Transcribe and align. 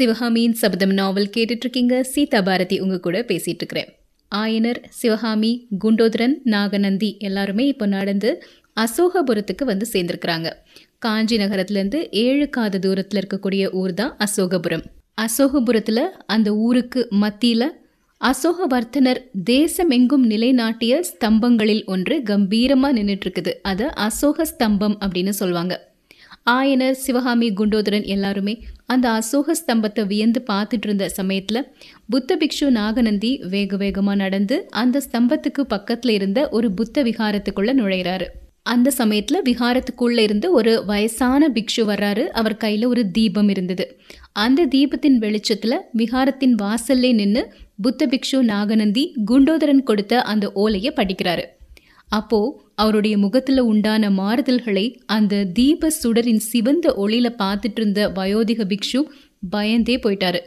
சிவகாமியின் 0.00 0.54
சபதம் 0.60 0.92
நாவல் 0.92 1.32
கேட்டுட்டு 1.36 1.64
இருக்கீங்க 1.64 1.94
சீதா 2.10 2.40
பாரதி 2.42 2.76
உங்க 2.80 2.96
கூட 2.98 3.18
பேசிட்டு 3.28 3.60
இருக்கிறேன் 3.62 3.88
ஆயனர் 4.32 4.80
சிவகாமி 4.90 5.50
குண்டோதரன் 5.82 6.36
நாகநந்தி 6.44 7.10
எல்லாருமே 7.18 7.64
இப்போ 7.66 7.86
நடந்து 7.86 8.30
அசோகபுரத்துக்கு 8.76 9.64
வந்து 9.64 9.86
சேர்ந்திருக்கிறாங்க. 9.92 10.48
காஞ்சி 10.98 11.36
நகரத்துலேருந்து 11.38 12.00
ஏழு 12.22 12.46
காத 12.50 12.78
தூரத்தில் 12.78 13.20
இருக்கக்கூடிய 13.20 13.72
ஊர் 13.72 13.94
தான் 13.94 14.14
அசோகபுரம். 14.16 14.84
அசோகபுரத்தில் 15.18 16.04
அந்த 16.26 16.48
ஊருக்கு 16.66 17.02
மத்தியில் 17.22 17.68
அசோகவர்த்தனர் 18.20 19.20
தேசமெங்கும் 19.50 20.24
நிலைநாட்டிய 20.32 21.02
ஸ்தம்பங்களில் 21.10 21.84
ஒன்று 21.86 22.16
கம்பீரமாக 22.22 22.96
நின்றுட்டு 22.98 23.26
இருக்குது 23.26 23.54
அதை 23.62 23.88
அசோக 24.06 24.46
ஸ்தம்பம் 24.52 24.96
அப்படின்னு 25.00 25.34
சொல்லுவாங்க 25.34 25.76
ஆயனர் 26.52 26.98
சிவகாமி 27.04 27.48
குண்டோதரன் 27.50 28.06
எல்லாருமே 28.06 28.54
அந்த 28.86 29.06
அசோக 29.10 29.54
ஸ்தம்பத்தை 29.54 30.06
வியந்து 30.06 30.40
பார்த்துட்டு 30.50 30.86
இருந்த 30.88 31.08
சமயத்தில் 31.08 31.68
புத்த 32.08 32.36
பிக்ஷு 32.36 32.68
நாகநந்தி 32.70 33.30
வேக 33.50 33.76
வேகமாக 33.76 34.16
நடந்து 34.16 34.56
அந்த 34.70 35.02
ஸ்தம்பத்துக்கு 35.06 35.64
பக்கத்தில் 35.68 36.10
இருந்த 36.10 36.48
ஒரு 36.48 36.72
புத்த 36.72 37.02
விகாரத்துக்குள்ளே 37.02 37.74
நுழையிறாரு. 37.80 38.28
அந்த 38.62 38.88
சமயத்தில் 38.90 39.42
விகாரத்துக்குள்ளே 39.42 40.18
இருந்து 40.18 40.52
ஒரு 40.52 40.72
வயசான 40.84 41.48
பிக்ஷு 41.48 41.84
வர்றாரு. 41.92 42.24
அவர் 42.30 42.56
கையில் 42.56 42.86
ஒரு 42.86 43.10
தீபம் 43.10 43.48
இருந்தது. 43.48 43.86
அந்த 44.32 44.66
தீபத்தின் 44.66 45.16
வெளிச்சத்தில் 45.18 45.78
விகாரத்தின் 45.98 46.56
வாசல்லே 46.62 47.12
நின்று 47.14 47.44
புத்த 47.82 48.06
பிக்ஷு 48.06 48.40
நாகநந்தி 48.52 49.04
குண்டோதரன் 49.30 49.82
கொடுத்த 49.82 50.22
அந்த 50.22 50.52
ஓலையை 50.54 50.92
படிக்கிறாரு. 50.96 51.46
அப்போ 52.10 52.40
அவருடைய 52.74 53.18
முகத்துல 53.18 53.64
உண்டான 53.64 54.10
மாறுதல்களை 54.10 54.86
அந்த 55.06 55.44
தீப 55.58 55.90
சுடரின் 56.02 56.42
சிவந்த 56.50 56.94
ஒளியில 56.98 57.28
பார்த்துட்டு 57.42 57.80
இருந்த 57.80 58.00
வயோதிக 58.08 58.64
பிக்ஷு 58.72 59.00
பயந்தே 59.50 59.96
போயிட்டாரு. 59.96 60.40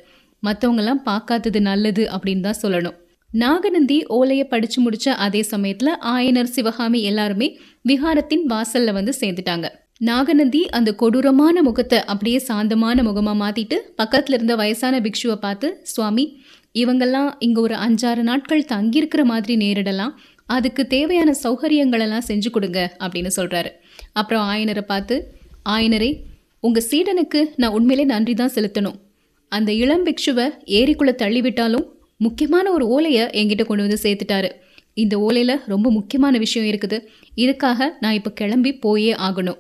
மற்றவங்கெல்லாம் 0.43 1.03
பார்க்காதது 1.03 1.61
நல்லது 1.61 2.03
அப்படின்னு 2.15 2.39
தான் 2.39 2.61
சொல்லணும். 2.61 2.97
நாகநந்தி 3.31 3.97
ஓலையை 4.07 4.45
படிச்சு 4.47 4.79
முடிச்ச 4.81 5.07
அதே 5.25 5.41
சமயத்துல 5.51 5.91
ஆயனர் 6.05 6.51
சிவகாமி 6.55 6.99
எல்லாருமே 7.01 7.47
விஹாரத்தின் 7.89 8.43
வாசல்ல 8.49 8.93
வந்து 8.93 9.13
சேர்ந்துட்டாங்க. 9.19 9.67
நாகநந்தி 9.99 10.61
அந்த 10.69 10.89
கொடூரமான 10.95 11.61
முகத்தை 11.61 11.99
அப்படியே 12.03 12.39
சாந்தமான 12.39 13.03
முகமா 13.03 13.33
மாத்திட்டு 13.43 13.77
பக்கத்துல 14.01 14.33
இருந்த 14.33 14.55
வயசான 14.55 14.99
பிக்ஷுவை 14.99 15.35
பார்த்து 15.35 15.67
சுவாமி 15.83 16.25
இவங்கெல்லாம் 16.75 17.31
இங்க 17.39 17.61
ஒரு 17.61 17.75
அஞ்சாறு 17.75 18.21
நாட்கள் 18.21 18.69
தங்கியிருக்கிற 18.71 19.23
மாதிரி 19.23 19.55
நேரிடலாம். 19.57 20.13
அதுக்கு 20.49 20.83
தேவையான 20.87 21.31
சௌகரியங்களெல்லாம் 21.43 22.27
செஞ்சு 22.29 22.49
கொடுங்க 22.49 22.79
அப்படின்னு 23.03 23.31
சொல்கிறாரு 23.37 23.71
அப்புறம் 24.13 24.43
ஆயனரை 24.51 24.83
பார்த்து 24.91 25.15
ஆயனரே 25.75 26.11
உங்கள் 26.59 26.87
சீடனுக்கு 26.89 27.39
நான் 27.61 27.75
உண்மையிலே 27.77 28.05
நன்றி 28.11 28.33
தான் 28.33 28.53
செலுத்தணும். 28.55 28.97
அந்த 29.51 29.69
இளம் 29.73 30.05
பிக்ஷுவை 30.07 30.45
ஏரிக்குள்ளே 30.79 31.13
தள்ளிவிட்டாலும் 31.21 31.85
முக்கியமான 32.17 32.65
ஒரு 32.71 32.85
ஓலையை 32.95 33.23
என்கிட்ட 33.39 33.63
கொண்டு 33.65 33.85
வந்து 33.85 34.03
சேர்த்துட்டாரு. 34.03 34.49
இந்த 34.93 35.15
ஓலையில் 35.27 35.55
ரொம்ப 35.73 35.87
முக்கியமான 35.89 36.37
விஷயம் 36.37 36.67
இருக்குது. 36.71 36.97
இதுக்காக 37.43 37.89
நான் 37.99 38.17
இப்போ 38.19 38.31
கிளம்பி 38.39 38.71
போயே 38.85 39.13
ஆகணும். 39.27 39.59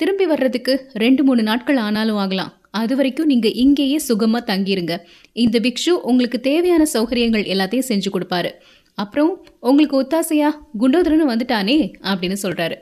திரும்பி 0.00 0.26
வர்றதுக்கு 0.32 0.72
ரெண்டு 1.04 1.22
மூணு 1.24 1.42
நாட்கள் 1.42 1.80
ஆனாலும் 1.86 2.20
ஆகலாம். 2.24 2.52
அது 2.80 2.94
வரைக்கும் 2.98 3.30
நீங்கள் 3.32 3.56
இங்கேயே 3.64 3.98
சுகமாக 4.08 4.48
தங்கிடுங்க 4.52 4.94
இந்த 5.32 5.56
பிக்ஷு 5.66 5.92
உங்களுக்கு 6.10 6.40
தேவையான 6.50 6.86
சௌகரியங்கள் 6.94 7.44
எல்லாத்தையும் 7.52 7.88
செஞ்சு 7.90 8.10
கொடுப்பாரு. 8.14 8.50
அப்புறம் 8.94 9.46
உங்களுக்கு 9.60 10.02
ஒத்தாசையா 10.02 10.50
குண்டோதரனும் 10.80 11.32
வந்துட்டானே 11.34 11.92
அப்படின்னு 12.02 12.36
சொல்கிறாரு 12.42 12.76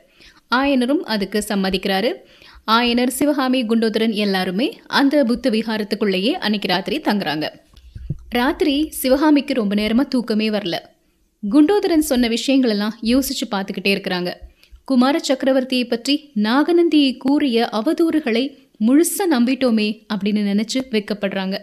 ஆயனரும் 0.54 1.00
அதுக்கு 1.00 1.44
சம்மதிக்கிறாரு. 1.48 2.12
ஆயனர் 2.70 3.06
சிவகாமி 3.06 3.66
குண்டோதரன் 3.66 4.12
எல்லாருமே 4.12 4.80
அந்த 4.86 5.24
புத்த 5.24 5.50
விஹாரத்துக்குள்ளேயே 5.50 6.30
அன்னைக்கு 6.30 6.68
ராத்திரி 6.68 7.00
தங்குறாங்க. 7.00 7.48
ராத்திரி 8.28 8.90
சிவகாமிக்கு 8.90 9.54
ரொம்ப 9.54 9.74
நேரமாக 9.74 10.08
தூக்கமே 10.08 10.50
வரல. 10.50 10.74
குண்டோதரன் 11.50 11.98
சொன்ன 11.98 12.28
விஷயங்களெல்லாம் 12.28 12.90
யோசிச்சு 13.02 13.44
பார்த்துக்கிட்டே 13.50 13.92
இருக்கிறாங்க. 13.94 14.32
குமார 14.84 15.20
சக்கரவர்த்தியை 15.28 15.88
பற்றி 15.88 16.30
நாகநந்தி 16.34 17.16
கூறிய 17.16 17.68
அவதூறுகளை 17.72 18.56
முழுசாக 18.86 19.26
நம்பிட்டோமே 19.30 20.06
அப்படின்னு 20.14 20.42
நினச்சி 20.50 20.78
வைக்கப்படுறாங்க. 20.90 21.58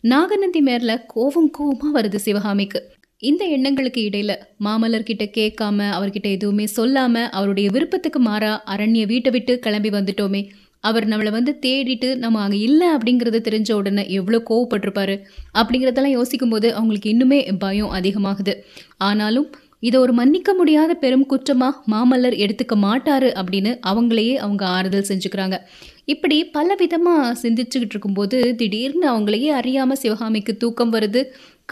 நாகநந்தி 0.00 0.60
மேரில் 0.60 1.00
கோவம் 1.14 1.50
கோவமாக 1.58 1.92
வருது 1.94 2.16
சிவகாமிக்கு. 2.16 2.95
இந்த 3.22 3.42
எண்ணங்களுக்கு 3.46 4.00
இடையில 4.08 4.32
மாமல்லர் 4.64 5.06
கிட்ட 5.08 5.24
கேட்காம 5.36 5.86
அவர்கிட்ட 5.90 6.28
எதுவுமே 6.30 6.64
சொல்லாம 6.76 7.22
அவருடைய 7.30 7.66
விருப்பத்துக்கு 7.70 8.20
மாறா 8.20 8.50
அரண்ய 8.66 9.04
வீட்டை 9.06 9.30
விட்டு 9.30 9.52
கிளம்பி 9.58 9.90
வந்துட்டோமே. 9.90 10.42
அவர் 10.80 11.06
நம்மளை 11.08 11.30
வந்து 11.30 11.52
தேடிட்டு 11.62 12.08
நம்ம 12.16 12.40
அங்கே 12.40 12.58
இல்லை 12.58 12.88
அப்படிங்கிறத 12.96 13.38
தெரிஞ்ச 13.48 13.70
உடனே 13.72 14.04
எவ்வளோ 14.10 14.40
கோவப்பட்டிருப்பாரு. 14.50 15.14
அப்படிங்கிறதெல்லாம் 15.54 16.16
யோசிக்கும் 16.18 16.50
போது 16.50 16.68
அவங்களுக்கு 16.74 17.12
இன்னுமே 17.14 17.40
பயம் 17.58 17.94
அதிகமாகுது. 17.94 18.54
ஆனாலும் 19.00 19.48
இதை 19.80 19.96
ஒரு 20.00 20.12
மன்னிக்க 20.12 20.50
முடியாத 20.54 20.92
பெரும் 20.94 21.26
குற்றமாக 21.26 21.82
மாமல்லர் 21.92 22.36
எடுத்துக்க 22.44 22.74
மாட்டாரு 22.84 23.28
அப்படின்னு 23.40 23.72
அவங்களையே 23.90 24.36
அவங்க 24.36 24.62
ஆறுதல் 24.76 25.10
செஞ்சுக்கிறாங்க. 25.10 25.56
இப்படி 26.04 26.36
பல 26.56 26.68
விதமாக 26.74 27.34
சிந்திச்சுக்கிட்டு 27.42 27.94
இருக்கும்போது 27.94 28.38
திடீர்னு 28.56 29.06
அவங்களையே 29.12 29.50
அறியாமல் 29.60 30.00
சிவகாமிக்கு 30.02 30.52
தூக்கம் 30.56 30.94
வருது. 30.94 31.22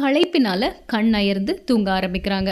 களைப்பினால் 0.00 0.69
கண் 0.87 1.12
அயர்ந்து 1.12 1.53
தூங்க 1.65 1.88
ஆரம்பிக்கிறாங்க. 1.99 2.50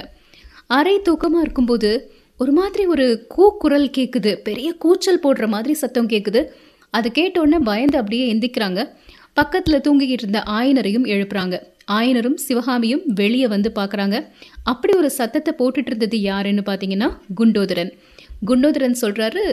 அரை 0.67 0.95
தூக்கமாக 1.09 1.45
இருக்கும்போது 1.47 1.91
ஒரு 2.37 2.53
மாதிரி 2.53 2.87
ஒரு 2.87 3.07
கூக்குரல் 3.35 3.89
கேட்குது 3.97 4.33
பெரிய 4.47 4.69
கூச்சல் 4.73 5.21
போடுற 5.25 5.47
மாதிரி 5.47 5.75
சத்தம் 5.75 6.09
கேட்குது 6.09 6.41
அது 6.91 7.09
கேட்டோடனே 7.19 7.59
பயந்து 7.71 7.99
அப்படியே 7.99 8.25
எந்திக்கிறாங்க. 8.35 8.81
பக்கத்தில் 9.33 9.85
தூங்கிக்கிட்டு 9.87 10.25
இருந்த 10.25 10.41
ஆயனரையும் 10.47 11.07
எழுப்புறாங்க. 11.15 11.55
ஆயனரும் 11.91 12.39
சிவகாமியும் 12.47 13.05
வெளியே 13.21 13.47
வந்து 13.47 13.73
பார்க்குறாங்க 13.75 14.17
அப்படி 14.63 14.93
ஒரு 14.97 15.11
சத்தத்தை 15.11 15.53
போட்டுட்டு 15.59 15.91
இருந்தது 15.93 16.21
யாருன்னு 16.21 16.63
பார்த்தீங்கன்னா 16.67 17.09
குண்டோதரன். 17.39 17.93
குண்டோதரன் 18.47 19.01
சொல்கிறாரு 19.01 19.45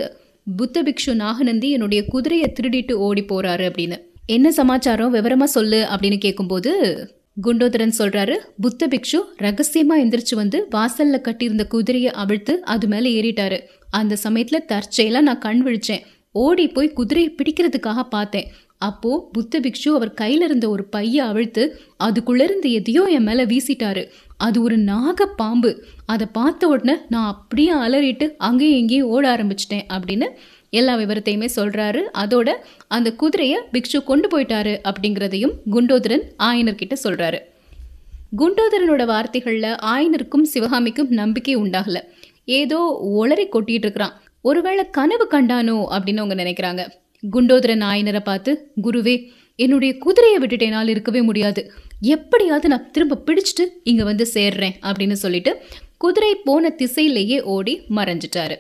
புத்த 0.58 0.84
பிக்ஷு 0.84 1.14
நாகநந்தி 1.14 1.70
என்னுடைய 1.70 2.02
குதிரையை 2.06 2.54
திருடிட்டு 2.58 2.94
ஓடி 3.08 3.22
போகிறாரு 3.22 3.64
அப்படின்னு. 3.70 3.98
என்ன 4.26 4.52
சமாச்சாரம்? 4.52 5.12
விவரமாக 5.12 5.52
சொல்லு 5.52 5.88
அப்படின்னு 5.92 6.18
கேட்கும்போது 6.18 6.72
குண்டோதரன் 7.44 7.94
சொல்றாரு 7.98 8.36
புத்த 8.62 8.88
பிக்ஷு 8.88 9.20
ரகசியமா 9.42 9.96
எந்திரிச்சு 9.96 10.36
வந்து 10.36 10.68
வாசல்ல 10.72 11.22
கட்டியிருந்த 11.22 11.68
குதிரையை 11.68 12.12
அவிழ்த்து 12.12 12.62
அது 12.62 12.88
மேல 12.88 13.10
ஏறிட்டாரு. 13.10 13.60
அந்த 13.90 14.18
சமயத்துல 14.24 14.58
தற்செயலா 14.68 15.22
நான் 15.22 15.38
கண் 15.38 15.62
விழிச்சேன். 15.66 16.02
ஓடி 16.32 16.68
போய் 16.68 16.94
குதிரையை 16.94 17.36
பிடிக்கிறதுக்காக 17.36 18.04
பார்த்தேன். 18.04 18.52
அப்போ 18.78 19.30
புத்த 19.32 19.60
பிக்ஷு 19.60 19.90
அவர் 19.90 20.14
கையில 20.22 20.44
இருந்த 20.44 20.70
ஒரு 20.70 20.84
பைய 20.84 21.24
அவிழ்த்து 21.24 21.80
அதுக்குள்ள 22.04 22.42
இருந்து 22.42 22.72
எதையோ 22.72 23.04
என் 23.04 23.24
மேல 23.24 23.46
வீசிட்டாரு. 23.46 24.10
அது 24.38 24.62
ஒரு 24.62 24.78
நாக 24.78 25.26
பாம்பு. 25.26 25.84
அதை 26.06 26.28
பார்த்த 26.32 26.68
உடனே 26.68 27.00
நான் 27.10 27.34
அப்படியே 27.34 27.74
அலறிட்டு 27.74 28.32
அங்கேயும் 28.38 28.78
இங்கேயும் 28.78 29.08
ஓட 29.08 29.36
ஆரம்பிச்சிட்டேன் 29.36 29.88
அப்படின்னு 29.94 30.28
எல்லா 30.70 30.98
விவரத்தையுமே 30.98 31.48
சொல்கிறாரு 31.56 32.02
அதோட 32.14 32.50
அந்த 32.88 33.12
குதிரையை 33.12 33.60
பிக்ஷு 33.72 34.04
கொண்டு 34.04 34.28
போயிட்டாரு 34.34 34.74
அப்படிங்கிறதையும் 34.90 35.56
குண்டோதரன் 35.72 36.26
ஆயனர்கிட்ட 36.38 36.98
சொல்கிறாரு 37.04 37.40
குண்டோதரனோட 38.38 39.06
வார்த்தைகளில் 39.06 39.72
ஆயனருக்கும் 39.94 40.42
சிவகாமிக்கும் 40.42 41.10
நம்பிக்கை 41.10 41.58
உண்டாகல. 41.58 41.98
ஏதோ 42.46 42.80
ஒளரி 43.22 43.46
கொட்டிகிட்டு 43.46 43.88
இருக்கிறான். 43.88 44.22
ஒருவேளை 44.42 44.90
கனவு 44.90 45.28
கண்டானோ 45.32 45.78
அப்படின்னு 45.96 46.22
அவங்க 46.24 46.36
நினைக்கிறாங்க. 46.36 46.88
குண்டோதரன் 47.24 47.84
ஆயனரை 47.92 48.20
பார்த்து 48.20 48.72
குருவே 48.82 49.16
என்னுடைய 49.56 49.98
குதிரையை 49.98 50.38
விட்டுட்டேனால் 50.40 50.62
என்னால் 50.62 50.88
இருக்கவே 50.88 51.22
முடியாது. 51.22 51.72
எப்படியாவது 52.00 52.68
நான் 52.70 52.92
திரும்ப 52.92 53.22
பிடிச்சிட்டு 53.26 53.66
இங்கே 53.84 54.04
வந்து 54.04 54.28
சேர்றேன் 54.34 54.76
அப்படின்னு 54.82 55.12
சொல்லிட்டு 55.12 55.62
குதிரை 55.98 56.36
போன 56.36 56.76
திசையிலேயே 56.78 57.42
ஓடி 57.42 57.82
மறைஞ்சிட்டாரு. 57.96 58.56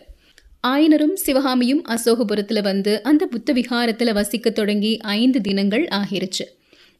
ஆயனரும் 0.64 1.14
சிவகாமியும் 1.16 1.84
அசோகபுரத்தில் 1.86 2.62
வந்து 2.62 2.94
அந்த 3.02 3.24
புத்த 3.25 3.53
விகாரத்தில் 3.53 4.16
வசிக்க 4.18 4.47
தொடங்கி 4.50 4.92
ஐந்து 5.18 5.40
தினங்கள் 5.42 5.86
ஆகிருச்சு. 6.00 6.46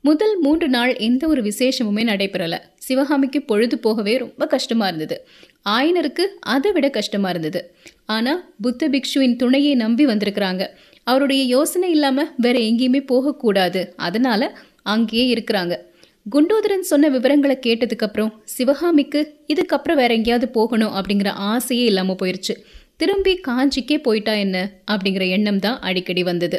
முதல் 0.04 0.36
மூன்று 0.40 0.68
நாள் 0.70 0.92
எந்த 0.98 1.24
ஒரு 1.28 1.42
விசேஷமுமே 1.42 2.04
நடைபெறலை. 2.10 2.60
சிவகாமிக்கு 2.78 3.40
பொழுது 3.42 3.78
போகவே 3.80 4.14
ரொம்ப 4.18 4.46
கஷ்டமாக 4.46 4.90
இருந்தது. 4.92 5.18
ஆயனருக்கு 5.70 6.26
அதை 6.40 6.72
விட 6.72 6.90
கஷ்டமாக 6.90 7.34
இருந்தது. 7.34 7.62
ஆனால் 8.06 8.40
புத்த 8.62 8.90
பிக்ஷுவின் 8.90 9.36
துணையை 9.36 9.74
நம்பி 9.76 10.06
வந்திருக்கிறாங்க. 10.06 10.66
அவருடைய 11.04 11.44
யோசனை 11.56 11.92
இல்லாமல் 11.92 12.32
வேற 12.38 12.58
எங்கேயுமே 12.60 13.04
போகக்கூடாது 13.06 13.94
அதனால 14.08 14.52
அங்கேயே 14.84 15.28
இருக்கிறாங்க. 15.36 15.76
குண்டோதரன் 16.26 16.90
சொன்ன 16.90 17.10
விவரங்களை 17.10 17.56
கேட்டதுக்கப்புறம் 17.68 18.34
சிவகாமிக்கு 18.56 19.20
இதுக்கப்புறம் 19.54 20.00
வேற 20.02 20.12
எங்கேயாவது 20.14 20.48
போகணும் 20.58 20.96
அப்படிங்கிற 20.98 21.30
ஆசையே 21.52 21.86
இல்லாமல் 21.86 22.20
போயிடுச்சு 22.22 22.54
திரும்பி 23.00 23.40
காஞ்சிக்கே 23.48 23.98
போயிட்டா 23.98 24.34
என்ன? 24.34 24.58
அப்படிங்கிற 24.92 25.30
எண்ணம் 25.30 25.60
தான் 25.60 25.80
அடிக்கடி 25.80 26.24
வந்தது. 26.24 26.58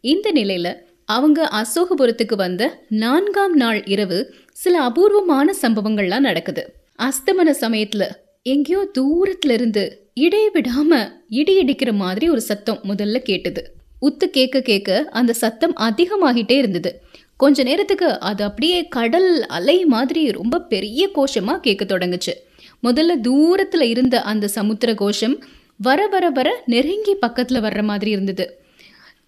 இந்த 0.00 0.30
நிலையில் 0.30 0.72
அவங்க 1.04 1.50
அசோகபுரத்துக்கு 1.52 2.36
வந்த 2.36 2.62
நான்காம் 2.88 3.56
நாள் 3.56 3.84
இரவு 3.84 4.18
சில 4.52 4.82
அபூர்வமான 4.82 5.54
சம்பவங்கள்லாம் 5.62 6.26
நடக்குது. 6.28 6.62
அஸ்தமன 6.98 7.50
சமயத்தில் 7.50 8.08
எங்கேயோ 8.42 8.90
தூரத்துல 8.98 9.50
இருந்து 9.50 9.84
இடைவிடாம 10.20 10.92
இடி 11.28 11.54
இடிக்கிற 11.60 11.92
மாதிரி 11.92 12.28
ஒரு 12.28 12.40
சத்தம் 12.40 12.80
முதல்ல 12.84 13.18
கேட்டது. 13.18 13.62
உத்து 14.02 14.26
கேட்க 14.30 14.60
கேட்க 14.60 15.08
அந்த 15.10 15.32
சத்தம் 15.32 15.74
அதிகமாகிட்டே 15.80 16.56
இருந்தது. 16.56 17.00
கொஞ்ச 17.36 17.62
நேரத்துக்கு 17.62 18.20
அது 18.20 18.44
அப்படியே 18.44 18.88
கடல் 18.88 19.30
அலை 19.46 19.84
மாதிரி 19.84 20.30
ரொம்ப 20.30 20.60
பெரிய 20.60 21.10
கோஷமாக 21.14 21.60
கேட்க 21.60 21.84
தொடங்குச்சு. 21.84 22.34
முதல்ல 22.82 23.20
தூரத்தில் 23.20 23.82
இருந்த 23.82 24.22
அந்த 24.22 24.48
சமுத்திர 24.48 24.94
கோஷம் 24.94 25.36
வர 25.76 26.06
வர 26.06 26.30
வர 26.30 26.62
நெருங்கி 26.66 27.14
பக்கத்தில் 27.14 27.60
வர்ற 27.60 27.82
மாதிரி 27.82 28.10
இருந்தது. 28.10 28.44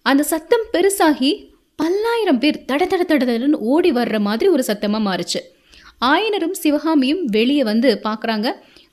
அந்த 0.01 0.23
சத்தம் 0.23 0.65
பெருசாகி 0.73 1.31
பல்லாயிரம் 1.75 2.39
பேர் 2.39 2.63
தட 2.65 2.83
தட 2.85 3.03
தட 3.03 3.23
தடன்னு 3.25 3.59
ஓடி 3.73 3.91
வர்ற 3.91 4.19
மாதிரி 4.19 4.49
ஒரு 4.49 4.63
சத்தமாக 4.63 5.03
மாறுச்சு. 5.09 5.39
ஆயனரும் 6.01 6.55
சிவகாமியும் 6.63 7.25
வெளியே 7.25 7.63
வந்து 7.63 8.01
பார்க்குறாங்க 8.03 8.49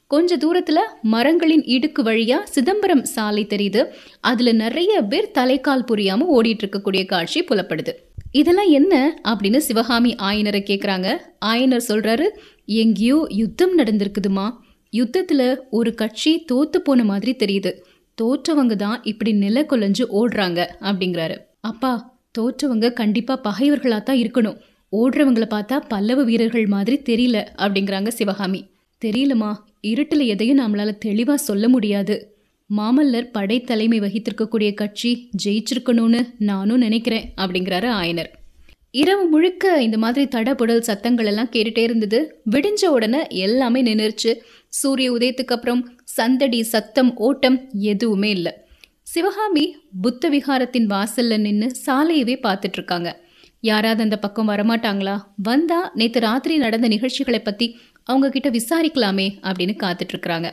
கொஞ்ச 0.06 0.36
தூரத்தில் 0.36 0.90
மரங்களின் 1.02 1.62
இடுக்கு 1.66 2.02
வழியாக 2.02 2.46
சிதம்பரம் 2.46 3.04
சாலை 3.04 3.44
தெரியுது. 3.44 3.80
அதில் 4.20 4.54
நிறைய 4.54 5.02
பேர் 5.02 5.30
தலைக்கால் 5.30 5.84
புரியாமல் 5.84 6.28
ஓடிட்டு 6.28 6.62
இருக்கக்கூடிய 6.64 7.06
காட்சி 7.06 7.40
புலப்படுது. 7.40 7.92
இதெல்லாம் 8.32 8.70
என்ன 8.70 8.94
அப்படின்னு 9.24 9.56
சிவகாமி 9.56 10.14
ஆயனரை 10.14 10.62
கேட்குறாங்க 10.70 11.08
ஆயனர் 11.44 11.88
சொல்கிறாரு 11.88 12.28
எங்கேயோ 12.66 13.26
யுத்தம் 13.28 13.78
நடந்திருக்குதுமா? 13.78 14.50
யுத்தத்தில் 14.90 15.60
ஒரு 15.70 15.94
கட்சி 15.94 16.44
தோத்து 16.52 16.76
போன 16.76 17.04
மாதிரி 17.04 17.32
தெரியுது. 17.38 17.72
தோற்றவங்க 18.22 18.76
தான் 18.76 19.00
இப்படி 19.02 19.32
நில 19.32 19.66
கொலைஞ்சு 19.70 20.04
ஓடுறாங்க 20.12 20.66
அப்படிங்கிறாரு. 20.80 21.36
அப்பா 21.60 22.20
தோற்றவங்க 22.38 22.92
கண்டிப்பாக 22.92 23.40
பகைவர்களாக 23.40 24.02
தான் 24.02 24.16
இருக்கணும். 24.16 24.56
ஓடுறவங்களை 24.92 25.48
பார்த்தா 25.50 25.80
பல்லவ 25.88 26.22
வீரர்கள் 26.22 26.66
மாதிரி 26.66 26.96
தெரியல 27.04 27.46
அப்படிங்கிறாங்க 27.56 28.08
சிவகாமி. 28.08 28.66
தெரியலமா 29.04 29.54
இருட்டில் 29.80 30.20
எதையும் 30.20 30.58
நம்மளால 30.58 30.98
தெளிவாக 30.98 31.38
சொல்ல 31.38 31.68
முடியாது. 31.68 32.34
மாமல்லர் 32.76 33.30
படை 33.32 33.60
தலைமை 33.60 34.00
வகித்திருக்கக்கூடிய 34.00 34.74
கட்சி 34.74 35.28
ஜெயிச்சிருக்கணும்னு 35.44 36.28
நானும் 36.38 36.78
நினைக்கிறேன் 36.78 37.32
அப்படிங்கிறாரு 37.36 37.88
ஆயனர். 38.02 38.30
இரவு 39.00 39.24
முழுக்க 39.24 39.82
இந்த 39.82 39.98
மாதிரி 39.98 40.24
தடபுடல் 40.34 40.86
சத்தங்கள் 40.88 41.26
எல்லாம் 41.26 41.50
கேட்டுட்டே 41.52 41.78
இருந்தது. 41.78 42.18
விடிஞ்ச 42.50 42.84
உடனே 42.86 43.20
எல்லாமே 43.28 43.80
நின்றுச்சு. 43.82 44.32
சூரிய 44.68 45.08
உதயத்துக்கு 45.12 45.54
அப்புறம் 45.56 45.82
சந்தடி 46.18 46.60
சத்தம் 46.62 47.10
ஓட்டம் 47.16 47.58
எதுவுமே 47.92 48.30
இல்லை. 48.30 48.52
சிவகாமி 49.02 49.64
புத்த 50.02 50.30
விகாரத்தின் 50.30 50.86
வாசல்ல 50.94 51.38
நின்று 51.38 51.68
சாலையவே 51.86 52.36
பார்த்துட்டு 52.46 52.78
இருக்காங்க. 52.78 53.10
யாராவது 53.60 54.02
அந்த 54.02 54.18
பக்கம் 54.18 54.48
வரமாட்டாங்களா? 54.48 55.16
வந்தா 55.48 55.80
நேற்று 55.94 56.20
ராத்திரி 56.20 56.56
நடந்த 56.56 56.88
நிகழ்ச்சிகளை 56.88 57.40
பத்தி 57.40 57.68
அவங்க 58.04 58.28
கிட்ட 58.28 58.48
விசாரிக்கலாமே 58.50 59.28
அப்படின்னு 59.48 59.74
காத்துட்டு 59.82 60.14
இருக்கிறாங்க 60.14 60.48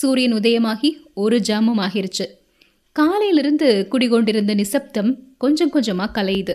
சூரியன் 0.00 0.34
உதயமாகி 0.34 0.90
ஒரு 1.14 1.38
ஜாமம் 1.48 1.80
ஆகிருச்சு. 1.86 2.26
காலையிலிருந்து 2.96 3.68
குடிகொண்டிருந்த 3.88 4.54
நிசப்தம் 4.54 5.10
கொஞ்சம் 5.38 5.70
கொஞ்சமாக 5.70 6.14
கலையுது. 6.18 6.54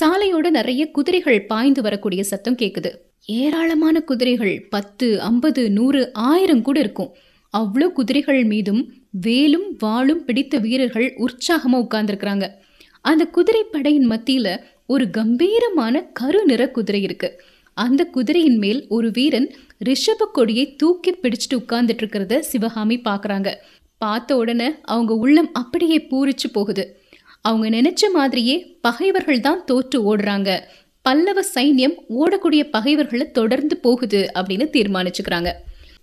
சாலையோட 0.00 0.50
நிறைய 0.50 0.90
குதிரைகள் 0.90 1.46
பாய்ந்து 1.46 1.82
வரக்கூடிய 1.82 2.24
சத்தம் 2.24 2.56
கேக்குது. 2.56 2.90
ஏராளமான 3.26 4.00
குதிரைகள் 4.00 4.66
பத்து 4.70 5.20
ஐம்பது 5.20 5.70
நூறு 5.70 6.12
ஆயிரம் 6.12 6.62
கூட 6.62 6.80
இருக்கும். 6.80 7.14
அவ்வளோ 7.54 7.88
குதிரைகள் 7.92 8.44
மீதும் 8.44 8.92
வேலும் 9.10 9.76
வாளும் 9.84 10.22
பிடித்த 10.24 10.58
வீரர்கள் 10.58 11.14
உற்சாகமாக 11.16 11.84
உட்கார்ந்துருக்குறாங்க. 11.84 12.48
அந்த 13.00 13.24
குதிரை 13.26 13.62
படையின் 13.64 14.04
மத்தியில் 14.04 14.62
ஒரு 14.86 15.10
கம்பீரமான 15.10 16.02
கரு 16.12 16.44
நிற 16.44 16.70
குதிரை 16.70 17.02
இருக்கு. 17.02 17.40
அந்த 17.72 18.04
குதிரையின் 18.04 18.58
மேல் 18.58 18.86
ஒரு 18.88 19.10
வீரன் 19.10 19.48
ரிஷப 19.84 20.26
கொடியை 20.32 20.76
தூக்கி 20.76 21.10
பிடிச்சிட்டு 21.10 21.56
உட்கார்ந்துட்டு 21.56 22.02
இருக்கிறத 22.02 22.38
சிவகாமி 22.38 23.00
பார்க்குறாங்க 23.04 23.52
பார்த்த 23.98 24.36
உடனே 24.36 24.74
அவங்க 24.82 25.14
உள்ளம் 25.14 25.50
அப்படியே 25.52 26.06
பூரிச்சு 26.10 26.48
போகுது. 26.52 27.03
அவங்க 27.44 27.68
நினைச்ச 27.76 28.02
மாதிரியே 28.12 28.56
பகைவர்கள் 28.80 29.40
தான் 29.40 29.64
தோற்று 29.64 30.16
ஓடுறாங்க. 30.16 30.58
பல்லவ 31.02 31.40
சைன்யம் 31.54 31.96
ஓடக்கூடிய 32.18 32.62
பகைவர்களை 32.70 33.30
தொடர்ந்து 33.30 33.76
போகுது 33.76 34.30
அப்படின்னு 34.34 34.66
தீர்மானிச்சுக்கிறாங்க. 34.76 35.52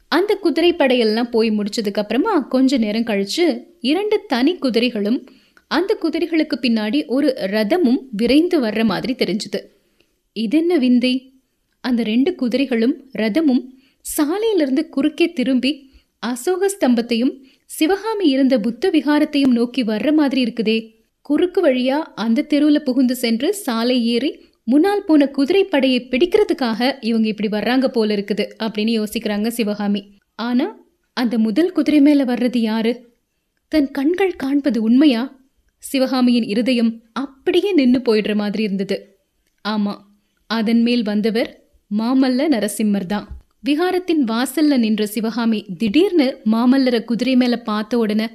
அந்த 0.08 0.36
குதிரை 0.36 0.74
படையெல்லாம் 0.74 1.30
போய் 1.30 1.50
முடிச்சதுக்கு 1.50 2.02
அப்புறமா 2.04 2.40
கொஞ்ச 2.40 2.78
நேரம் 2.78 3.04
கழிச்சு 3.04 3.64
இரண்டு 3.80 4.26
தனி 4.28 4.58
குதிரைகளும் 4.58 5.30
அந்த 5.68 5.98
குதிரைகளுக்கு 6.02 6.56
பின்னாடி 6.62 7.06
ஒரு 7.06 7.36
ரதமும் 7.40 8.00
விரைந்து 8.12 8.62
வர்ற 8.62 8.84
மாதிரி 8.84 9.14
தெரிஞ்சுது. 9.14 9.60
இது 10.34 10.58
என்ன 10.58 10.78
விந்தை? 10.78 11.34
அந்த 11.82 12.04
ரெண்டு 12.04 12.36
குதிரைகளும் 12.36 12.96
ரதமும் 13.18 13.64
சாலையிலிருந்து 14.18 14.90
குறுக்கே 14.90 15.34
திரும்பி 15.34 15.72
அசோக 16.20 16.72
ஸ்தம்பத்தையும் 16.80 17.34
சிவகாமி 17.66 18.28
இருந்த 18.30 18.60
புத்த 18.60 18.90
விகாரத்தையும் 18.90 19.56
நோக்கி 19.60 19.84
வர்ற 19.84 20.14
மாதிரி 20.14 20.42
இருக்குதே. 20.44 21.00
குறுக்கு 21.22 21.60
வழியா 21.68 21.98
அந்த 22.16 22.42
தெருவில் 22.42 22.84
புகுந்து 22.84 23.16
சென்று 23.16 23.54
சாலை 23.56 24.06
ஏறி 24.06 24.32
முன்னால் 24.64 25.06
போன 25.06 25.28
குதிரை 25.28 25.64
படையை 25.66 26.08
பிடிக்கிறதுக்காக 26.10 26.98
இவங்க 27.00 27.28
இப்படி 27.28 27.50
வர்றாங்க 27.50 27.88
போல 27.88 28.16
இருக்குது 28.16 28.46
அப்படின்னு 28.64 28.94
யோசிக்கிறாங்க 29.00 29.48
சிவகாமி. 29.48 30.02
ஆனா 30.36 30.68
அந்த 31.18 31.38
முதல் 31.38 31.72
குதிரை 31.72 32.02
மேல 32.02 32.24
வர்றது 32.24 32.58
யாரு? 32.58 32.94
தன் 33.68 33.92
கண்கள் 33.92 34.36
காண்பது 34.36 34.82
உண்மையா? 34.82 35.24
சிவகாமியின் 35.84 36.44
இருதயம் 36.44 36.92
அப்படியே 37.14 37.74
நின்று 37.74 38.00
போயிடுற 38.00 38.36
மாதிரி 38.36 38.64
இருந்தது. 38.64 38.98
ஆமா 39.66 39.94
அதன் 40.50 40.82
மேல் 40.82 41.04
வந்தவர் 41.04 41.50
மாமல்ல 41.92 42.48
நரசிம்மர் 42.48 43.06
தான். 43.06 43.28
விகாரத்தின் 43.68 44.24
வாசல்ல 44.24 44.78
நின்ற 44.78 45.06
சிவகாமி 45.06 45.66
திடீர்னு 45.78 46.38
மாமல்லரை 46.52 47.04
குதிரை 47.04 47.36
மேல 47.36 47.58
பார்த்த 47.58 47.98
உடனே 47.98 48.28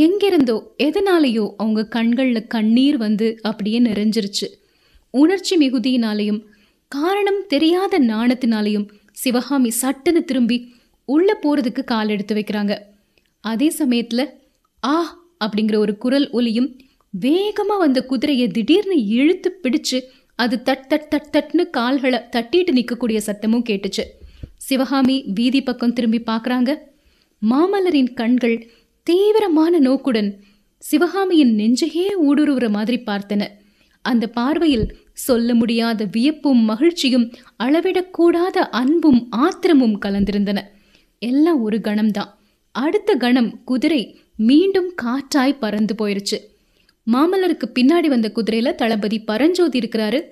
எங்கிருந்தோ 0.00 0.56
எதனாலேயோ 0.86 1.44
அவங்க 1.56 1.80
கண்களில் 1.94 2.50
கண்ணீர் 2.54 2.96
வந்து 2.96 3.28
அப்படியே 3.42 3.78
நிறைஞ்சிருச்சு. 3.80 4.46
உணர்ச்சி 5.14 5.54
மிகுதியினாலையும் 5.56 6.40
காரணம் 6.92 7.40
தெரியாத 7.48 7.98
நாணத்தினாலையும் 8.10 8.86
சிவகாமி 9.22 9.70
சட்டுன்னு 9.80 10.20
திரும்பி 10.24 10.58
உள்ளே 11.08 11.34
போகிறதுக்கு 11.42 11.82
கால் 11.84 12.08
எடுத்து 12.08 12.34
வைக்கிறாங்க. 12.34 12.72
அதே 13.44 13.68
சமயத்தில் 13.80 14.24
ஆ 14.84 14.96
அப்படிங்கிற 15.44 15.76
ஒரு 15.76 15.94
குரல் 16.04 16.28
ஒலியும் 16.30 16.70
வேகமாக 17.14 17.82
வந்த 17.84 18.00
குதிரையை 18.10 18.46
திடீர்னு 18.48 18.96
இழுத்து 19.18 19.48
பிடிச்சு 19.62 19.98
அது 20.38 20.56
தட் 20.64 20.86
தட் 20.90 21.08
தட் 21.12 21.30
தட்னு 21.34 21.64
கால்களை 21.70 22.20
தட்டிட்டு 22.34 22.72
நிற்கக்கூடிய 22.78 23.18
சத்தமும் 23.26 23.66
கேட்டுச்சு. 23.68 24.04
சிவகாமி 24.66 25.16
வீதி 25.34 25.60
பக்கம் 25.62 25.92
திரும்பி 25.92 26.20
பார்க்குறாங்க 26.26 26.70
மாமல்லரின் 27.42 28.10
கண்கள் 28.20 28.56
தீவிரமான 29.02 29.78
நோக்குடன் 29.78 30.40
சிவகாமியின் 30.78 31.56
நெஞ்சையே 31.56 32.06
ஊடுருவுற 32.28 32.70
மாதிரி 32.70 33.02
பார்த்தன. 33.06 33.46
அந்த 34.02 34.26
பார்வையில் 34.26 34.96
சொல்ல 35.12 35.54
முடியாத 35.54 36.04
வியப்பும் 36.04 36.58
மகிழ்ச்சியும் 36.58 37.32
அளவிடக்கூடாத 37.64 38.56
அன்பும் 38.70 39.26
ஆத்திரமும் 39.30 39.98
கலந்திருந்தன. 40.02 40.60
எல்லாம் 41.18 41.60
ஒரு 41.60 41.80
கணம்தான். 41.80 42.38
அடுத்த 42.72 43.14
கணம் 43.14 43.64
குதிரை 43.64 44.20
மீண்டும் 44.36 44.94
காற்றாய் 45.02 45.58
பறந்து 45.58 45.94
போயிருச்சு. 45.98 46.38
மாமல்லருக்கு 47.12 47.66
பின்னாடி 47.74 48.06
வந்த 48.06 48.32
குதிரையில 48.34 48.74
தளபதி 48.74 49.18
பரஞ்சோதி 49.18 49.78
இருக்கிறாரு. 49.78 50.22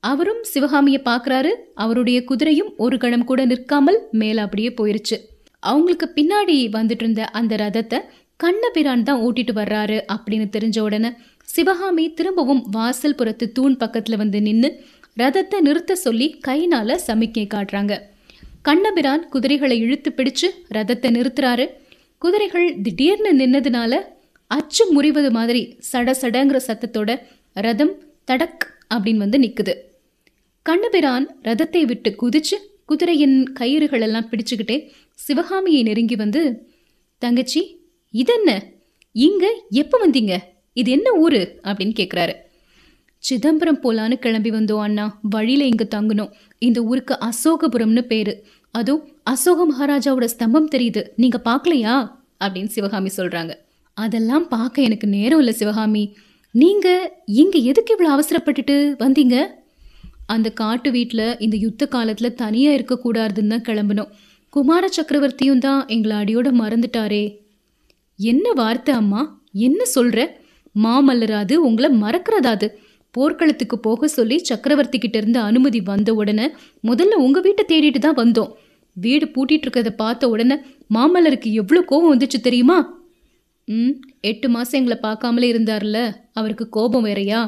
அவரும் 0.00 0.42
சிவகாமியை 0.42 1.00
பார்க்குறாரு. 1.04 1.50
அவருடைய 1.74 2.24
குதிரையும் 2.28 2.76
ஒரு 2.76 2.98
கணம் 2.98 3.24
கூட 3.24 3.44
நிற்காமல் 3.44 4.08
மேல 4.10 4.42
அப்படியே 4.42 4.74
போயிருச்சு. 4.80 5.16
அவங்களுக்கு 5.62 6.12
பின்னாடி 6.14 6.56
வந்துட்டு 6.72 7.02
இருந்த 7.02 7.24
அந்த 7.24 7.56
ரதத்தை 7.56 7.98
கண்ணபிரான் 8.36 9.02
தான் 9.02 9.20
ஓட்டிட்டு 9.20 9.52
வர்றாரு 9.54 9.96
அப்படின்னு 10.12 10.46
தெரிஞ்ச 10.56 10.78
உடனே 10.80 11.10
சிவகாமி 11.44 12.14
திரும்பவும் 12.14 12.66
வாசல் 12.70 13.14
புறத்து 13.14 13.52
தூண் 13.52 13.76
பக்கத்துல 13.80 14.16
வந்து 14.16 14.42
நின்று 14.42 14.84
ரதத்தை 15.18 15.60
நிறுத்த 15.60 15.94
சொல்லி 15.94 16.40
கைனால 16.48 16.98
சமிக்கை 17.06 17.44
காட்டுறாங்க. 17.46 18.00
கண்ணபிரான் 18.62 19.28
குதிரைகளை 19.28 19.78
இழுத்து 19.78 20.12
பிடிச்சு 20.16 20.48
ரதத்தை 20.74 21.10
நிறுத்துறாரு. 21.10 21.66
குதிரைகள் 22.18 22.80
திடீர்னு 22.82 23.32
நின்னதுனால 23.34 23.94
அச்சு 24.46 24.84
முறிவது 24.94 25.30
மாதிரி 25.30 25.78
சட 25.92 26.14
சடங்கிற 26.20 26.58
சத்தத்தோட 26.66 27.20
ரதம் 27.52 27.94
தடக் 28.26 28.64
அப்படின்னு 28.94 29.16
வந்து 29.16 29.38
நிக்குது. 29.38 29.74
கண்ணபிரான் 30.62 31.26
ரதத்தை 31.42 31.82
விட்டு 31.82 32.14
குதிச்சு 32.22 32.56
குதிரையின் 32.88 33.52
கயிறுகளெல்லாம் 33.60 34.26
பிடிச்சுக்கிட்டே 34.30 34.76
சிவகாமியை 35.14 35.82
நெருங்கி 35.82 36.16
வந்து 36.16 36.42
தங்கச்சி 37.18 37.60
இதென்ன? 38.10 38.50
இங்க 39.12 39.44
எப்போ 39.70 39.96
வந்தீங்க? 40.06 40.38
இது 40.72 40.90
என்ன 40.90 41.12
ஊரு? 41.12 41.60
அப்படின்னு 41.64 41.94
கேட்குறாரு 42.00 42.34
சிதம்பரம் 43.18 43.80
போலான்னு 43.82 44.14
கிளம்பி 44.14 44.50
வந்தோம் 44.50 44.80
அண்ணா. 44.80 45.18
வழியில 45.22 45.64
இங்க 45.64 45.86
தங்கணும் 45.94 46.32
இந்த 46.58 46.82
ஊருக்கு 46.82 47.18
அசோகபுரம்னு 47.20 48.00
பேரு. 48.00 48.44
அதுவும் 48.70 49.08
அசோக 49.22 49.66
மகாராஜாவோட 49.72 50.28
ஸ்தம்பம் 50.36 50.72
தெரியுது. 50.74 51.02
நீங்க 51.16 51.40
பார்க்கலையா 51.44 51.94
அப்படின்னு 52.44 52.66
சிவகாமி 52.66 53.10
சொல்றாங்க. 53.16 53.52
அதெல்லாம் 53.94 54.48
பார்க்க 54.48 54.82
எனக்கு 54.82 55.06
நேரம் 55.08 55.38
இல்லை 55.38 55.54
சிவகாமி. 55.54 56.16
நீங்க 56.50 56.86
இங்க 57.26 57.58
எதுக்கு 57.58 57.92
இவ்வளோ 57.94 58.12
அவசரப்பட்டுட்டு 58.16 58.76
வந்தீங்க? 58.98 59.36
அந்த 60.28 60.48
காட்டு 60.60 60.88
வீட்டில் 60.90 61.28
இந்த 61.38 61.56
யுத்த 61.56 61.86
காலத்தில் 61.86 62.36
தனியாக 62.42 62.76
இருக்கக்கூடாதுன்னு 62.78 63.52
தான் 63.54 63.66
கிளம்பினோம் 63.68 64.10
குமார 64.52 64.84
சக்கரவர்த்தியும் 64.96 65.62
தான் 65.66 65.80
எங்களை 65.94 66.14
அடியோட 66.22 66.48
மறந்துட்டாரே. 66.60 67.24
என்ன 68.18 68.52
வார்த்தை 68.52 68.92
அம்மா? 68.94 69.22
என்ன 69.66 69.80
சொல்கிற 69.96 70.20
மாமல்லராது 70.74 71.54
உங்களை 71.68 71.88
மறக்கிறதாது. 72.04 72.66
போர்க்களத்துக்கு 73.14 73.76
போக 73.78 74.08
சொல்லி 74.08 74.36
சக்கரவர்த்தி 74.50 74.98
கிட்ட 74.98 75.16
இருந்து 75.18 75.40
அனுமதி 75.40 75.80
வந்த 75.90 76.10
உடனே 76.14 76.46
முதல்ல 76.84 77.18
உங்கள் 77.26 77.44
வீட்டை 77.46 77.64
தேடிட்டு 77.68 77.98
தான் 77.98 78.20
வந்தோம். 78.22 78.50
வீடு 78.96 79.26
பூட்டிட்டு 79.34 79.64
இருக்கிறத 79.66 79.92
பார்த்த 80.02 80.28
உடனே 80.28 80.56
மாமல்லருக்கு 80.94 81.48
எவ்வளோ 81.60 81.80
கோபம் 81.90 82.12
வந்துச்சு 82.14 82.40
தெரியுமா? 82.48 82.78
ம் 83.68 83.94
எட்டு 84.30 84.48
மாதம் 84.48 84.78
எங்களை 84.80 84.98
பார்க்காமலே 85.02 85.48
இருந்தார்ல 85.54 86.00
அவருக்கு 86.32 86.64
கோபம் 86.68 87.06
வேறையா? 87.08 87.40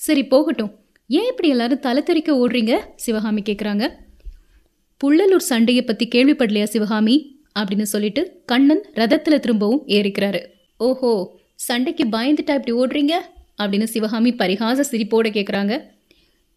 சரி 0.00 0.22
போகட்டும். 0.24 0.72
ஏன் 1.10 1.28
இப்படி 1.30 1.48
எல்லாரும் 1.48 1.80
தலை 1.80 2.02
தெறிக்க 2.02 2.30
ஓடுறீங்க? 2.32 2.72
சிவகாமி 2.96 3.42
கேட்குறாங்க 3.42 3.84
புள்ளலூர் 5.00 5.46
சண்டையை 5.50 5.84
பற்றி 5.84 6.08
கேள்விப்படலையா 6.14 6.64
சிவகாமி? 6.64 7.16
அப்படின்னு 7.58 7.82
சொல்லிட்டு 7.82 8.42
கண்ணன் 8.46 8.82
ரதத்தில் 8.94 9.38
திரும்பவும் 9.38 9.82
ஏறிக்கிறாரு. 9.86 10.40
ஓஹோ 10.78 11.12
சண்டைக்கு 11.54 12.04
பயந்துட்டா 12.04 12.54
இப்படி 12.58 12.72
ஓடுறீங்க? 12.72 13.14
அப்படின்னு 13.62 13.84
சிவகாமி 13.84 14.32
பரிகாச 14.32 14.84
சிரிப்போட 14.90 15.28
கேட்குறாங்க 15.36 15.74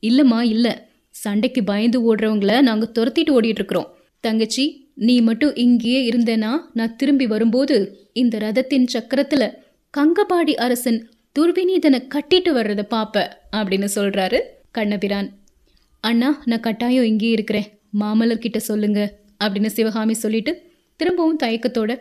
இல்லைம்மா 0.03 0.41
இல்லை. 0.41 0.73
சண்டைக்கு 1.09 1.63
பயந்து 1.63 1.97
ஓடுறவங்கள 2.03 2.61
நாங்கள் 2.61 2.93
துரத்திட்டு 2.99 3.31
ஓடிட்டுருக்குறோம். 3.37 3.89
தங்கச்சி 4.19 4.65
நீ 4.95 5.21
மட்டும் 5.21 5.55
இங்கேயே 5.55 6.01
இருந்தேனா? 6.09 6.51
நான் 6.73 6.95
திரும்பி 6.95 7.27
வரும்போது 7.27 7.77
இந்த 8.13 8.37
ரதத்தின் 8.37 8.87
சக்கரத்தில் 8.93 9.47
கங்கபாடி 9.97 10.53
அரசன் 10.65 10.99
துர்விநீதனை 11.35 11.99
கட்டிட்டு 12.13 12.51
வர்றதை 12.55 12.83
பாப்ப 12.93 13.15
அப்படின்னு 13.57 13.87
சொல்றாரு 13.95 14.39
கண்ணபிரான். 14.77 15.29
அண்ணா 16.03 16.29
நான் 16.49 16.63
கட்டாயம் 16.65 17.07
இங்கேயே 17.09 17.33
இருக்கிறேன். 17.37 17.67
மாமல்லர் 18.01 18.41
கிட்ட 18.45 18.59
சொல்லுங்க 18.67 18.99
அப்படின்னு 19.43 19.69
சிவகாமி 19.75 20.15
சொல்லிட்டு 20.23 20.51
திரும்பவும் 20.99 21.39
தயக்கத்தோட 21.43 21.91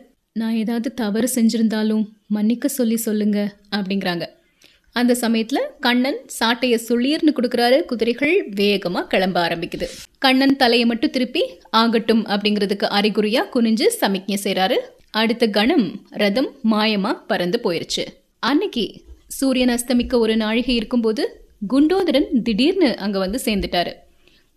நான் 0.41 0.57
ஏதாவது 0.63 0.89
தவறு 1.01 1.29
செஞ்சிருந்தாலும் 1.35 2.03
மன்னிக்க 2.37 2.69
சொல்லி 2.79 2.97
சொல்லுங்க 3.07 3.39
அப்படிங்கிறாங்க. 3.77 4.25
அந்த 4.97 5.13
சமயத்தில் 5.23 5.69
கண்ணன் 5.87 6.21
சாட்டையை 6.39 6.79
சுளீர்னு 6.87 7.33
கொடுக்குறாரு 7.37 7.79
குதிரைகள் 7.91 8.35
வேகமாக 8.61 9.09
கிளம்ப 9.13 9.39
ஆரம்பிக்குது. 9.47 9.87
கண்ணன் 10.25 10.57
தலையை 10.63 10.87
மட்டும் 10.93 11.15
திருப்பி 11.17 11.43
ஆகட்டும் 11.83 12.25
அப்படிங்கிறதுக்கு 12.33 12.89
அறிகுறியாக 12.99 13.51
குனிஞ்சு 13.55 13.89
சமிக்ஞை 14.01 14.39
செய்கிறாரு 14.47 14.79
அடுத்த 15.23 15.45
கணம் 15.59 15.87
ரதம் 16.23 16.51
மாயமாக 16.73 17.23
பறந்து 17.31 17.61
போயிருச்சு. 17.65 18.05
அன்னைக்கு 18.51 18.85
சூரியன் 19.31 19.69
அஸ்தமிக்க 19.69 20.15
ஒரு 20.19 20.37
நாழிகை 20.37 20.75
இருக்கும்போது 20.75 21.43
குண்டோதரன் 21.69 22.43
திடீர்னு 22.43 22.97
அங்க 22.97 23.19
வந்து 23.19 23.41
சேர்ந்துட்டாரு. 23.45 23.93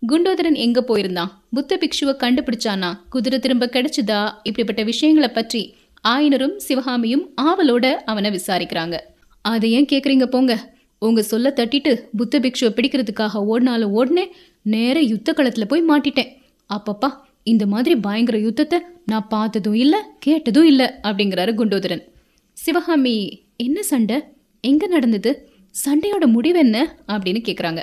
குண்டோதரன் 0.08 0.54
எங்க 0.54 0.84
போயிருந்தான்? 0.88 1.30
புத்த 1.50 1.78
பிக்ஷுவை 1.82 2.14
கண்டுபிடிச்சானா? 2.22 2.98
குதிரை 3.08 3.38
திரும்ப 3.38 3.66
கிடைச்சுதா? 3.66 4.32
இப்படிப்பட்ட 4.42 4.82
விஷயங்களை 4.82 5.28
பற்றி 5.28 5.74
ஆயனரும் 6.08 6.56
சிவகாமியும் 6.56 7.30
ஆவலோட 7.42 7.94
அவனை 7.94 8.30
விசாரிக்கிறாங்க. 8.30 8.98
அதை 9.42 9.72
ஏன் 9.72 9.90
கேக்குறீங்க 9.92 10.26
போங்க? 10.26 10.74
உங்க 10.98 11.22
சொல்ல 11.22 11.52
தட்டிட்டு 11.56 11.92
புத்த 12.16 12.40
பிக்ஷுவை 12.40 12.70
பிடிக்கிறதுக்காக 12.70 13.44
ஓடினாலும் 13.50 13.94
ஓடனே 13.98 14.24
நேர 14.62 15.00
யுத்த 15.00 15.32
களத்துல 15.36 15.64
போய் 15.64 15.88
மாட்டிட்டேன். 15.88 16.30
அப்பப்பா 16.70 17.10
இந்த 17.42 17.66
மாதிரி 17.66 17.96
பயங்கர 17.96 18.38
யுத்தத்தை 18.38 18.78
நான் 19.06 19.28
பார்த்ததும் 19.28 19.74
இல்லை 19.74 19.98
கேட்டதும் 20.18 20.66
இல்லை 20.66 20.86
அப்படிங்கிறாரு 21.02 21.52
குண்டோதரன். 21.54 22.04
சிவகாமி 22.52 23.16
என்ன 23.56 23.82
சண்டை? 23.82 24.22
எங்கே 24.64 24.86
நடந்தது? 24.86 25.30
சண்டையோட 25.74 26.24
முடிவு 26.34 26.58
என்ன? 26.58 26.76
அப்படின்னு 27.12 27.40
கேட்குறாங்க 27.46 27.82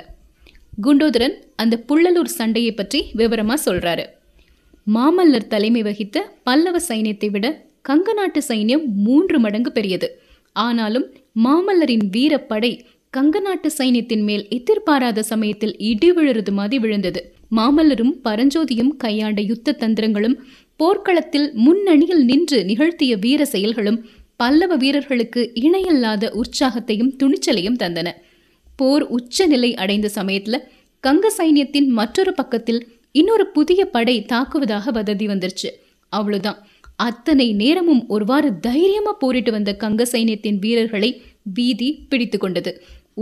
குண்டோதரன் 0.84 1.34
அந்த 1.56 1.74
புள்ளலூர் 1.88 2.36
சண்டையை 2.38 2.72
பற்றி 2.74 3.00
விவரமாக 3.20 3.60
சொல்கிறாரு 3.66 4.04
மாமல்லர் 4.86 5.50
தலைமை 5.52 5.82
வகித்த 5.82 6.16
பல்லவ 6.42 6.76
சைன்யத்தை 6.88 7.28
விட 7.30 7.46
கங்க 7.88 8.08
நாட்டு 8.12 8.40
சைன்யம் 8.48 8.84
மூன்று 9.04 9.36
மடங்கு 9.40 9.70
பெரியது. 9.72 10.08
ஆனாலும் 10.56 11.06
மாமல்லரின் 11.44 12.04
வீரப்படை 12.14 12.70
கங்க 13.14 13.36
நாட்டு 13.40 13.68
சைன்யத்தின் 13.78 14.24
மேல் 14.28 14.44
எதிர்பாராத 14.48 15.22
சமயத்தில் 15.30 15.74
இடி 15.90 16.10
விழுறது 16.12 16.52
மாதிரி 16.52 16.78
விழுந்தது. 16.84 17.20
மாமல்லரும் 17.56 18.12
பரஞ்சோதியும் 18.26 18.92
கையாண்ட 18.96 19.40
யுத்த 19.50 19.76
தந்திரங்களும் 19.82 20.36
போர்க்களத்தில் 20.80 21.48
முன்னணியில் 21.64 22.22
நின்று 22.24 22.58
நிகழ்த்திய 22.64 23.12
வீர 23.16 23.44
செயல்களும் 23.54 23.98
பல்லவ 24.42 24.76
வீரர்களுக்கு 24.76 25.42
இணையில்லாத 25.66 26.24
உற்சாகத்தையும் 26.40 27.12
துணிச்சலையும் 27.20 27.80
தந்தன. 27.82 28.08
போர் 28.78 29.04
உச்சநிலை 29.16 29.70
அடைந்த 29.74 30.08
சமயத்தில் 30.08 30.64
கங்க 31.04 31.26
சைன்யத்தின் 31.38 31.88
மற்றொரு 31.98 32.32
பக்கத்தில் 32.32 32.80
இன்னொரு 33.20 33.44
புதிய 33.56 33.80
படை 33.84 34.14
தாக்குவதாக 34.32 34.92
வதந்தி 34.98 35.26
வந்துருச்சு. 35.32 35.70
அவ்வளோதான் 36.12 36.58
அத்தனை 36.96 37.46
நேரமும் 37.52 38.02
ஒருவாறு 38.08 38.48
தைரியமாக 38.60 39.16
போரிட்டு 39.18 39.50
வந்த 39.52 39.70
கங்க 39.80 40.02
சைன்யத்தின் 40.12 40.58
வீரர்களை 40.64 41.10
வீதி 41.58 41.88
பிடித்து 42.10 42.38
கொண்டது. 42.38 42.72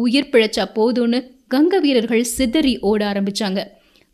உயிர் 0.04 0.32
பிழைச்சா 0.32 0.64
போதும்னு 0.78 1.20
கங்க 1.54 1.76
வீரர்கள் 1.80 2.24
சிதறி 2.36 2.74
ஓட 2.90 3.00
ஆரம்பிச்சாங்க. 3.12 3.60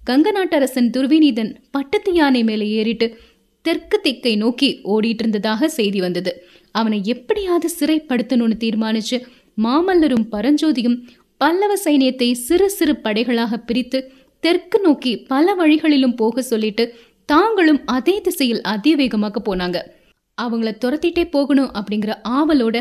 கங்க 0.01 0.29
நாட்டரசன் 0.37 0.91
துர்விநீதன் 0.97 1.53
பட்டத்து 1.71 2.13
யானை 2.15 2.43
மேலே 2.45 2.69
ஏறிட்டு 2.81 3.07
தெற்கு 3.65 3.99
திக்கை 4.05 4.33
நோக்கி 4.37 4.69
ஓடிட்டு 4.85 5.23
இருந்ததாக 5.25 5.69
செய்தி 5.69 6.01
வந்தது. 6.01 6.33
அவனை 6.81 6.99
எப்படியாவது 7.15 7.69
சிறைப்படுத்தணும்னு 7.79 8.57
தீர்மானிச்சு 8.65 9.19
மாமல்லரும் 9.65 10.27
பரஞ்சோதியும் 10.35 10.99
பல்லவ 11.41 11.73
சைனியத்தை 11.85 12.29
சிறு 12.47 12.67
சிறு 12.77 12.95
படைகளாக 13.05 13.57
பிரித்து 13.69 13.99
தெற்கு 14.45 14.79
நோக்கி 14.81 15.13
பல 15.33 15.55
வழிகளிலும் 15.55 16.17
போக 16.21 16.43
சொல்லிட்டு 16.43 16.85
தாங்களும் 17.29 17.81
அதே 17.97 18.15
திசையில் 18.27 18.63
அதிவேகமாக 18.73 19.43
போனாங்க. 19.47 19.79
அவங்கள 20.39 20.71
துரத்திட்டே 20.83 21.25
போகணும் 21.35 21.73
அப்படிங்கிற 21.79 22.13
ஆவலோட 22.39 22.77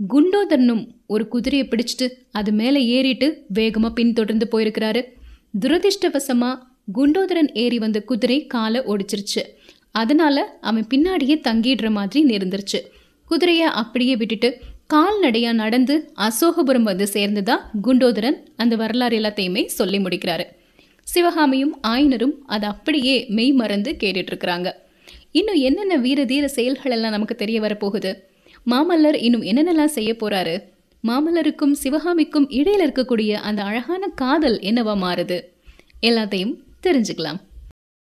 குண்டோதரனும் 0.00 0.82
ஒரு 1.14 1.24
குதிரையை 1.32 1.64
பிடிச்சிட்டு 1.70 2.06
அது 2.38 2.50
மேலே 2.60 2.80
ஏறிட்டு 2.96 3.26
வேகமாக 3.58 3.92
பின்தொடர்ந்து 3.98 4.46
போயிருக்கிறாரு. 4.52 5.02
துரதிர்ஷ்டவசமாக 5.62 6.60
குண்டோதரன் 6.96 7.50
ஏறி 7.62 7.78
வந்த 7.84 7.98
குதிரை 8.10 8.38
காலை 8.54 8.80
ஒடிச்சிருச்சு. 8.92 9.42
அதனால 10.02 10.36
அவன் 10.68 10.86
பின்னாடியே 10.92 11.36
தங்கிடுற 11.48 11.88
மாதிரி 11.98 12.20
நேர்ந்துருச்சு. 12.30 12.80
குதிரையை 13.30 13.66
அப்படியே 13.80 14.14
விட்டுட்டு 14.16 14.48
கால்நடையாக 14.86 15.54
நடந்து 15.54 15.94
அசோகபுரம் 16.18 16.88
வந்து 16.90 17.06
சேர்ந்ததா 17.12 17.56
குண்டோதரன் 17.82 18.38
அந்த 18.56 18.74
வரலாறு 18.76 19.16
எல்லாத்தையுமே 19.18 19.62
சொல்லி 19.78 19.98
முடிக்கிறாரு. 19.98 20.44
சிவகாமியும் 21.02 21.74
ஆயனரும் 21.86 22.34
அதை 22.46 22.68
அப்படியே 22.68 23.26
மெய் 23.28 23.52
மறந்து 23.52 23.90
கேட்டுட்டு 24.00 24.30
இருக்கிறாங்க. 24.32 24.68
இன்னும் 25.32 25.54
என்னென்ன 25.54 25.96
வீர 25.96 26.24
தீர 26.24 26.48
செயல்கள் 26.48 26.92
எல்லாம் 26.92 27.10
நமக்கு 27.10 27.34
தெரிய 27.34 27.60
வரப்போகுது? 27.60 28.12
மாமல்லர் 28.70 29.18
இன்னும் 29.26 29.46
என்னென்னலாம் 29.50 29.96
செய்ய 29.96 30.12
போறாரு? 30.20 30.56
மாமல்லருக்கும் 31.08 31.76
சிவகாமிக்கும் 31.82 32.48
இடையில 32.50 32.86
இருக்கக்கூடிய 32.88 33.32
அந்த 33.48 33.62
அழகான 33.62 34.08
காதல் 34.22 34.58
என்னவா 34.60 34.96
மாறுது? 35.04 35.38
எல்லாத்தையும் 36.02 36.54
தெரிஞ்சுக்கலாம். 36.86 37.40